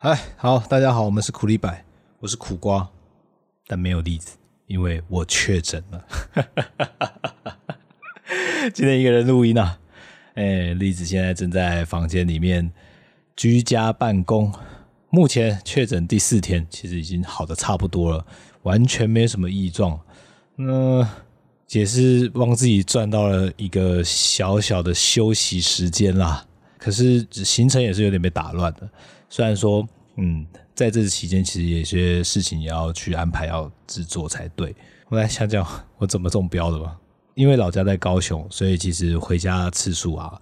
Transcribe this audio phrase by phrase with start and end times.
[0.00, 1.84] 嗨，好，大家好，我们是苦力白，
[2.20, 2.88] 我是苦瓜，
[3.66, 4.36] 但没有栗子，
[4.68, 6.04] 因为我确诊了。
[8.72, 9.76] 今天一个人录音啊，
[10.34, 12.70] 哎，栗子现在正在房间里面
[13.34, 14.54] 居家办公，
[15.10, 18.24] 目前确诊第四天，其实已经好的差不多了，
[18.62, 19.98] 完全没什么异状。
[20.54, 21.04] 那
[21.70, 26.46] 也是帮自己赚到了一个小小的休息时间啦。
[26.78, 28.88] 可是行程也是有点被打乱的。
[29.30, 34.74] 虽然说，嗯，在这期间其实有些事情也要去安排，要制作才对。
[35.08, 35.66] 我来想想，
[35.98, 36.96] 我怎么中标的吧。
[37.34, 40.40] 因为老家在高雄，所以其实回家次数啊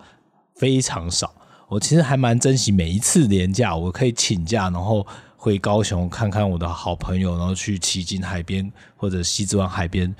[0.54, 1.34] 非常少。
[1.68, 5.06] 我其实还蛮珍惜每一次年假，我可以请假，然后
[5.36, 10.14] 回高雄看看我的好朋友，然后去旗津海边或者西子湾海边，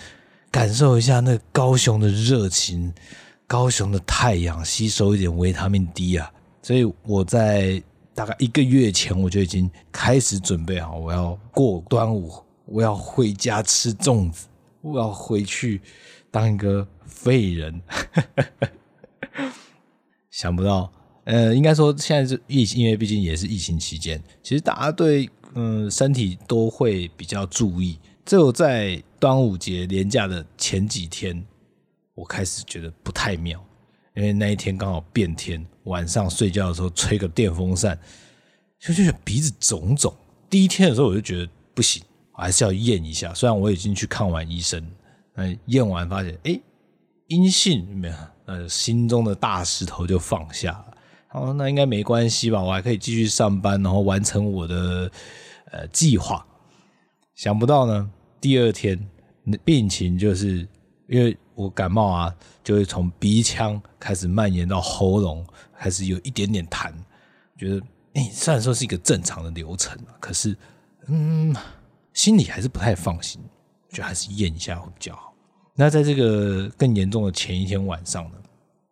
[0.51, 2.93] 感受一下那高雄的热情。
[3.49, 6.29] 高雄的太阳吸收一点维他命 D 啊，
[6.63, 7.81] 所以我在
[8.17, 12.33] 大概一个月前我就已经开始准备好，我要过端午，
[12.65, 14.47] 我要回家吃粽子，
[14.81, 15.83] 我要回去
[16.31, 17.79] 当一个废人。
[20.31, 20.91] 想不到，
[21.25, 27.99] 呃，应该说现在是疫情，因为毕竟也是疫情期间，其实大家对嗯、身体都会比较注意。
[28.25, 31.45] 只有在端午节连假的前几天。
[32.17, 33.63] 我开始觉得不太妙，
[34.17, 37.97] 因为那一天刚好变天，晚上睡觉的时候吹个电风扇，
[38.81, 40.13] 就觉得鼻子肿肿。
[40.49, 43.35] 第一天的时候我就觉得不行，我还是要验一下。
[43.35, 44.83] 虽然我已经去看完医生，
[45.35, 46.59] 嗯，验完发现哎
[47.27, 48.15] 阴性，没有，
[48.47, 50.97] 呃，心中的大石头就放下了。
[51.33, 52.63] 哦，那应该没关系吧？
[52.63, 55.11] 我还可以继续上班，然后完成我的
[55.73, 56.47] 呃计划。
[57.35, 58.99] 想不到呢，第二天
[59.63, 60.67] 病情就是
[61.09, 61.37] 因为。
[61.57, 65.45] 我感冒啊，就会从鼻腔开始蔓延到喉咙，
[65.77, 66.93] 开始有一点点痰。
[67.57, 67.79] 觉得，
[68.13, 70.55] 哎、欸，虽然说是一个正常的流程，可是，
[71.07, 71.57] 嗯，
[72.13, 73.41] 心里还是不太放心，
[73.89, 75.33] 就还是咽一下会比较好。
[75.75, 78.39] 那在这个更严重的前一天晚上呢，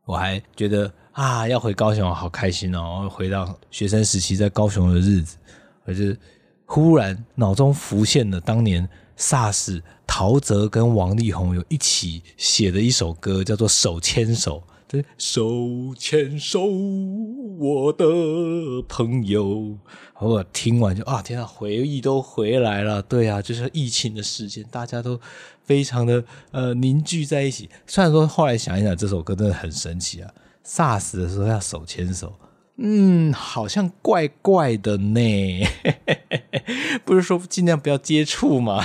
[0.07, 3.07] 我还觉得啊，要回高雄，好开心哦！
[3.13, 5.37] 回到学生时期在高雄的日子，
[5.85, 6.17] 我就
[6.65, 8.89] 忽然脑中浮现了当年。
[9.19, 14.63] SARS，陶喆跟王力宏有一起写的一首歌，叫做《手牵手》。
[14.87, 16.67] 对，手牵手，
[17.59, 18.05] 我的
[18.87, 19.79] 朋友。
[20.21, 23.03] 我听完就啊，天啊，回忆都回来了。
[23.03, 25.21] 对啊，就是疫情的时间，大家都
[25.65, 26.23] 非常的
[26.53, 27.69] 呃凝聚在一起。
[27.87, 30.31] 虽然说后来想一想，这首歌真的很神奇啊。
[30.65, 32.33] SARS 的时候要手牵手。
[32.77, 35.21] 嗯，好像怪怪的呢。
[37.05, 38.85] 不是说尽量不要接触吗？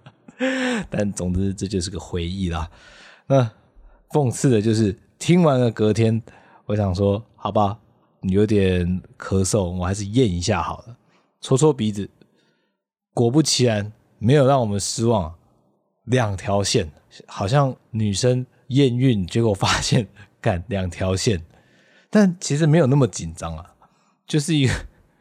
[0.90, 2.70] 但总之这就是个回忆啦。
[3.26, 3.50] 那
[4.10, 6.22] 讽刺的就是听完了隔天，
[6.66, 7.78] 我想说，好吧，
[8.20, 10.96] 你有点咳嗽，我还是验一下好了。
[11.40, 12.08] 搓搓鼻子，
[13.14, 15.34] 果不其然，没有让我们失望，
[16.04, 16.90] 两条线，
[17.26, 20.06] 好像女生验孕，结果发现
[20.40, 21.42] 干两条线。
[22.10, 23.74] 但其实没有那么紧张啊，
[24.26, 24.72] 就是一个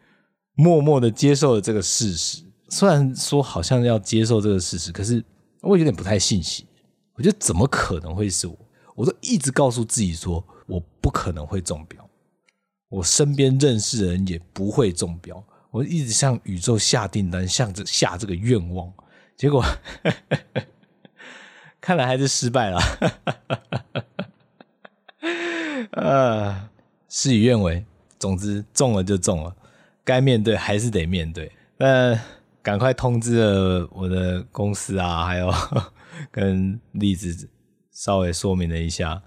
[0.55, 2.43] 默默的接受了这个事实。
[2.69, 5.23] 虽然说好像要接受这个事实，可是
[5.61, 6.65] 我有点不太信邪。
[7.13, 8.57] 我觉得怎么可能会是我？
[8.95, 12.09] 我都一直告诉自己说，我不可能会中标，
[12.89, 15.43] 我身边认识的人也不会中标。
[15.71, 18.91] 我一直向宇宙下订单，向着下这个愿望，
[19.35, 19.63] 结果
[21.79, 22.79] 看来还是失败了。
[26.01, 26.66] 啊！
[27.09, 27.85] 事与愿违，
[28.19, 29.55] 总之中了就中了，
[30.03, 31.51] 该面对还是得面对。
[31.77, 32.19] 那
[32.61, 35.53] 赶快通知了我的公司啊，还有
[36.31, 37.49] 跟栗子
[37.91, 39.21] 稍微说明了一下，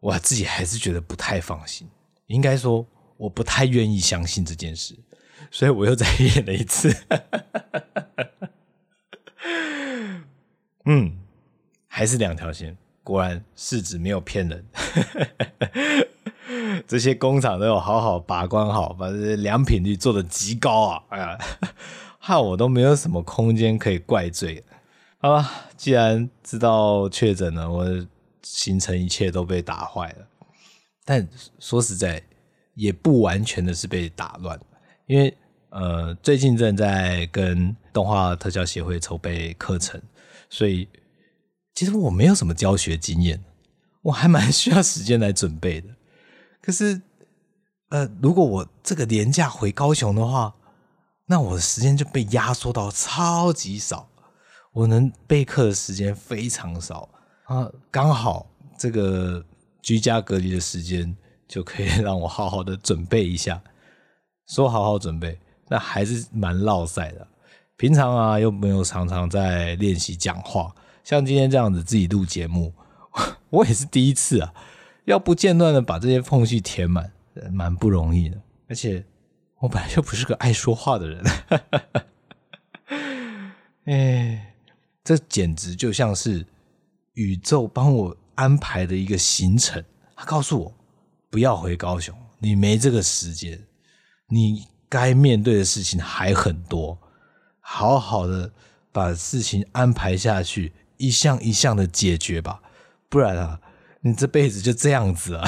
[0.00, 1.88] 我自己还是觉得不太放心。
[2.26, 2.86] 应该说，
[3.16, 4.96] 我不太愿意相信这件事，
[5.50, 6.94] 所以我又再演了一次。
[10.84, 11.18] 嗯，
[11.86, 14.64] 还是两条线，果然试纸没有骗人。
[16.88, 21.02] 这些工厂都有好好把关好，把这些良品率做得极高啊！
[21.10, 21.38] 哎呀，
[22.18, 24.64] 害我都没有什么空间可以怪罪。
[25.18, 27.84] 好吧，既然知道确诊了，我
[28.42, 30.26] 行程一切都被打坏了。
[31.04, 32.22] 但说实在，
[32.74, 34.58] 也不完全的是被打乱，
[35.06, 35.36] 因为
[35.68, 40.00] 呃，最近正在跟动画特效协会筹备课程，
[40.48, 40.88] 所以
[41.74, 43.44] 其实我没有什么教学经验，
[44.00, 45.88] 我还蛮需要时间来准备的。
[46.68, 47.00] 可是，
[47.88, 50.54] 呃，如果我这个连假回高雄的话，
[51.24, 54.06] 那我的时间就被压缩到超级少，
[54.74, 57.08] 我能备课的时间非常少
[57.44, 57.66] 啊。
[57.90, 58.46] 刚好
[58.78, 59.42] 这个
[59.80, 61.16] 居家隔离的时间
[61.48, 63.62] 就可以让我好好的准备一下。
[64.54, 67.26] 说好好准备，那还是蛮落赛的。
[67.78, 72.74] 平常啊，又没有常常在练习讲话，像今天这样子自己录节目，
[73.48, 74.52] 我也是第一次啊，
[75.08, 77.10] 要不间断的把这些缝隙填满，
[77.50, 78.40] 蛮不容易的。
[78.68, 79.04] 而且
[79.58, 81.24] 我本来就不是个爱说话的人，
[83.86, 84.54] 哎，
[85.02, 86.46] 这简直就像是
[87.14, 89.82] 宇宙帮我安排的一个行程，
[90.14, 90.72] 他告诉我
[91.30, 93.58] 不要回高雄，你没这个时间，
[94.28, 96.98] 你该面对的事情还很多。
[97.60, 98.50] 好好的
[98.92, 102.62] 把事情安排下去，一项一项的解决吧，
[103.08, 103.60] 不然啊，
[104.00, 105.44] 你这辈子就这样子啊，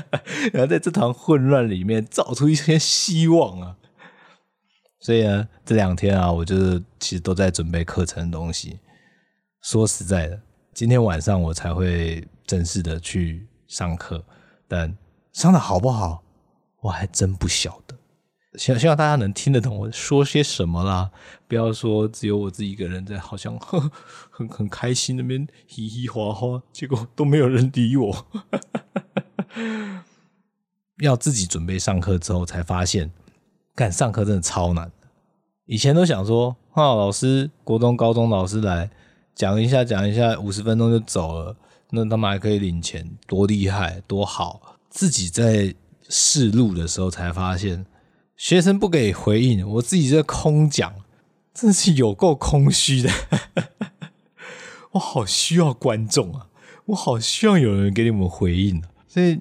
[0.52, 3.76] 然后在这团混乱里面找出一些希望啊。
[5.00, 8.78] 所以呢，这两天啊，我就是其实都在准备课程的东西。
[9.62, 10.40] 说实在的，
[10.72, 14.24] 今天晚上我才会正式的去上课，
[14.66, 14.96] 但
[15.32, 16.22] 上的好不好，
[16.80, 17.96] 我还真不晓得。
[18.54, 21.12] 希希望大家能听得懂我说些什么啦，
[21.46, 23.90] 不要说只有我自己一个人在，好像呵
[24.28, 28.26] 很很开心那边嘻嘻哈哈，结果都没有人理我。
[30.98, 33.12] 要自己准备上课之后，才发现，
[33.76, 34.90] 干上课真的超难。
[35.66, 38.90] 以前都想说，啊，老师，国中、高中老师来
[39.32, 41.56] 讲一下，讲一下，五十分钟就走了，
[41.90, 44.76] 那他们还可以领钱，多厉害，多好。
[44.90, 45.72] 自己在
[46.08, 47.86] 试录的时候才发现。
[48.40, 50.94] 学生不给回应，我自己在空讲，
[51.52, 53.10] 真是有够空虚的。
[54.92, 56.48] 我好需要观众啊，
[56.86, 58.82] 我好需要有人给你们回应。
[59.06, 59.38] 所以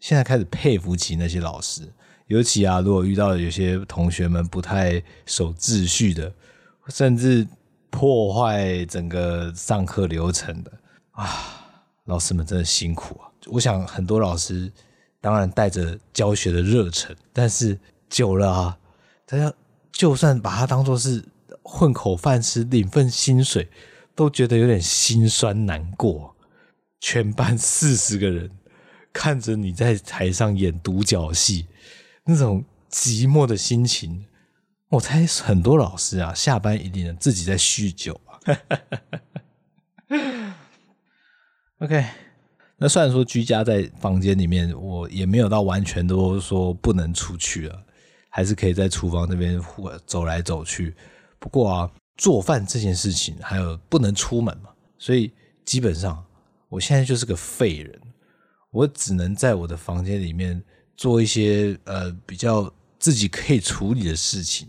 [0.00, 1.92] 现在开始佩服起那些老师，
[2.28, 6.32] 尤其啊，如果遇到有些同学们不太守秩序的，
[6.88, 7.46] 甚至
[7.90, 10.72] 破坏整个上课流程的
[11.10, 11.28] 啊，
[12.06, 13.28] 老师们真的辛苦啊。
[13.48, 14.72] 我想很多老师
[15.20, 17.78] 当然带着教学的热忱，但是。
[18.08, 18.78] 久了啊，
[19.26, 19.52] 大家
[19.92, 21.24] 就算把它当做是
[21.62, 23.68] 混口饭吃、领份薪水，
[24.14, 26.34] 都觉得有点心酸难过。
[27.00, 28.50] 全班四十个人
[29.12, 31.66] 看着你在台上演独角戏，
[32.24, 34.26] 那种寂寞的心情，
[34.88, 38.40] 我猜很多老师啊，下班一定自己在酗酒啊。
[41.78, 42.04] OK。
[42.80, 47.84] 那虽然说居家在房间里面，我也没有到完全都说不能出去了。
[48.38, 49.60] 还是可以在厨房那边
[50.06, 50.94] 走来走去，
[51.40, 55.32] 不过啊，做饭这件事情还有不能出门嘛，所以
[55.64, 56.24] 基本上
[56.68, 58.00] 我现在就是个废人，
[58.70, 60.62] 我只能在我的房间里面
[60.96, 64.68] 做一些呃比较自己可以处理的事情，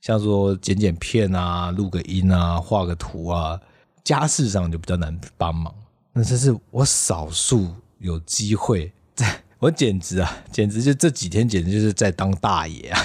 [0.00, 3.60] 像说剪剪片啊、录个音啊、画个图啊，
[4.02, 5.74] 家事上就比较难帮忙。
[6.14, 9.38] 那这是我少数有机会在。
[9.62, 12.98] 我简直啊，简直就这几天简直就是在当大爷啊，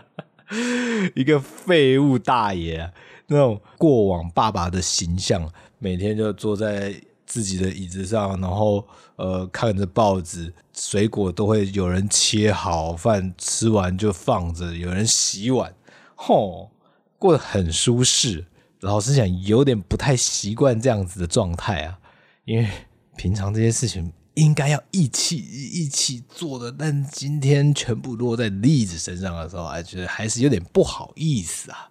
[1.16, 2.92] 一个废物大爷，
[3.28, 6.94] 那种过往爸爸的形象，每天就坐在
[7.24, 8.86] 自己的椅子上，然后
[9.16, 15.74] 呃看着报纸，水果都会有人切好，饭吃完就放着，有人洗碗，
[16.14, 16.70] 吼，
[17.18, 18.44] 过得很舒适。
[18.80, 21.98] 老实讲，有点不太习惯这样子的状态啊，
[22.44, 22.68] 因为
[23.16, 24.12] 平常这些事情。
[24.36, 31.90] 应该要一起一起做的，但今天全部落在栗子身上的时候，还觉得还是有点不好意思啊。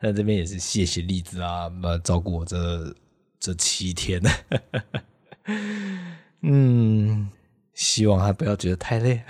[0.00, 1.68] 那这边也是谢谢栗子啊，
[2.04, 2.94] 照顾我这
[3.40, 4.22] 这七天。
[6.42, 7.28] 嗯，
[7.74, 9.20] 希望他不要觉得太累。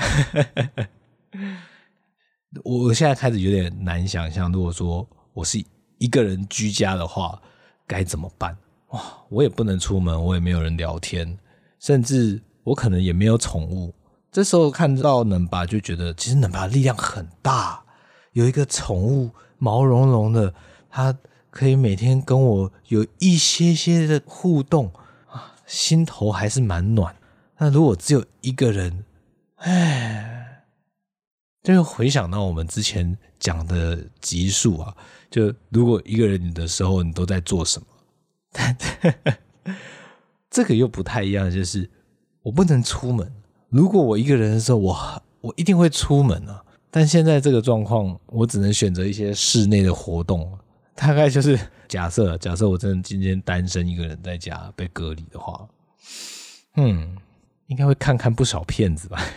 [2.62, 5.64] 我现在开始有点难想象，如果说我是
[5.96, 7.40] 一个人居家的话，
[7.86, 8.54] 该怎么办？
[8.88, 11.38] 哇，我也不能出门，我也没有人聊天，
[11.78, 12.42] 甚至。
[12.64, 13.94] 我可能也没有宠物，
[14.30, 17.82] 这时候看到能爸就觉得，其实能爸力量很大，
[18.32, 20.54] 有一个宠物毛茸茸的，
[20.90, 21.16] 它
[21.50, 24.92] 可以每天跟我有一些些的互动
[25.28, 27.16] 啊，心头还是蛮暖。
[27.58, 29.04] 那如果只有一个人，
[29.56, 30.64] 哎，
[31.62, 34.94] 就回想到我们之前讲的集数啊，
[35.30, 37.86] 就如果一个人的时候，你都在做什么？
[38.52, 38.76] 但
[40.50, 41.90] 这个又不太一样，就是。
[42.42, 43.32] 我不能出门。
[43.68, 46.62] 如果我一个人的时候，我我一定会出门啊。
[46.90, 50.58] 但现在这个状况，我只能选择一些室内的活动。
[50.94, 55.68] 大概就是假设，假设我真的今天单身一个人在家被隔离的话，
[56.76, 57.16] 嗯，
[57.68, 59.22] 应该会看看不少片子吧。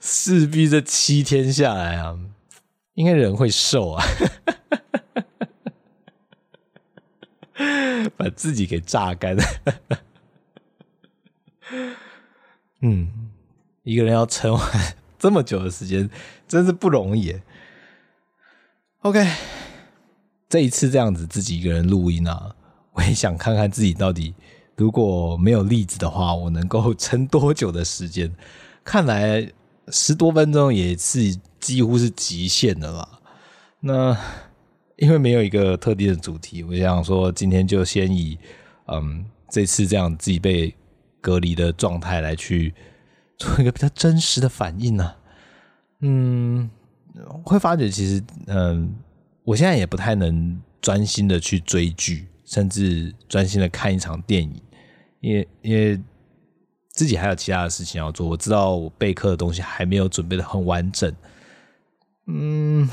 [0.00, 2.18] 势必这七天下来啊，
[2.94, 4.04] 应该人会瘦啊。
[8.16, 9.36] 把自己给榨干，
[12.80, 13.30] 嗯，
[13.82, 16.08] 一个人要撑完这么久的时间，
[16.46, 17.34] 真是不容易。
[19.00, 19.26] OK，
[20.48, 22.54] 这一次这样子自己一个人录音啊，
[22.92, 24.34] 我也想看看自己到底
[24.76, 28.34] 如果没有例子的话，我能够撑多久的时间。
[28.84, 29.50] 看来
[29.88, 33.20] 十多分钟也是几乎是极限的了。
[33.80, 34.16] 那
[34.96, 38.38] 因为没有一个特定的主题，我想说今天就先以
[38.86, 40.74] 嗯这次这样自己被
[41.20, 42.74] 隔离的状态来去
[43.38, 45.14] 做一个比较真实的反应呢、
[46.00, 46.70] 嗯，
[47.44, 48.94] 会发觉其实嗯，
[49.44, 54.60] 我现在也不太能专心的去追剧，甚至专心的看一场电影，
[55.20, 56.00] 因为因为。
[56.88, 61.14] 自己还有其他的事情要做，我知道我备课的东西还没有准备的很完整，
[62.26, 62.88] 嗯，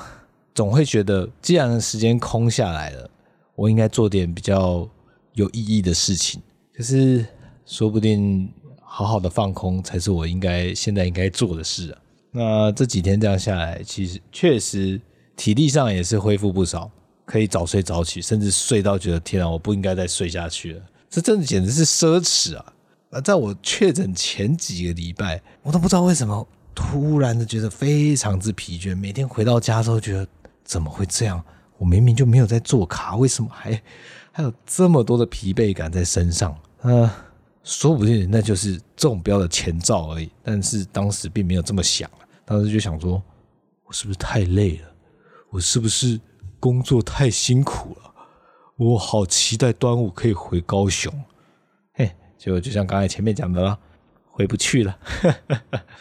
[0.54, 3.10] 总会觉得既然时间空下来了，
[3.56, 4.88] 我应该做点比较
[5.34, 6.42] 有意义的事情。
[6.76, 7.26] 可是
[7.66, 11.98] 说不定好好的放空才是我应该现在应该做的事啊。
[12.32, 15.00] 那这几天这样下来，其实确实
[15.36, 16.90] 体力上也是恢复不少，
[17.26, 22.74] 可以早睡早起，甚至睡到觉得天啊，我不应该再睡下去了，这真的简直是奢侈啊！
[23.12, 28.98] 啊，在我确诊前几个礼拜，我都不知道为什么突然的觉得非常之疲倦。
[28.98, 30.28] 每天回到家之后，觉得
[30.74, 31.40] 怎么会这样？
[31.78, 33.80] 我明明就没有在做卡，为什么还
[34.32, 36.58] 还有这么多的疲惫感在身上？
[36.82, 37.08] 呃，
[37.64, 40.32] 说不定那就是中标的前兆而已。
[40.42, 42.10] 但是当时并没有这么想，
[42.44, 43.22] 当时就想说，
[43.86, 44.88] 我是不是太累了？
[45.52, 46.20] 我是不是
[46.60, 48.12] 工作太辛苦了？
[48.78, 51.14] 我好期待端午可以回高雄。
[51.94, 53.78] 嘿就就像刚才前面讲的啦，
[54.32, 54.98] 回不去了。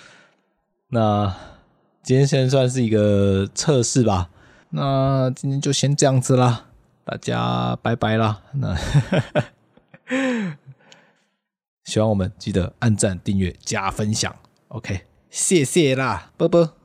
[0.88, 1.34] 那
[2.02, 4.30] 今天先算是一个测试吧。
[4.74, 6.66] 那今天就先这样子啦，
[7.04, 8.42] 大家拜拜啦。
[8.52, 8.74] 那
[11.84, 14.34] 喜欢我们记得按赞、订阅、加分享。
[14.68, 16.81] OK，谢谢啦，啵啵。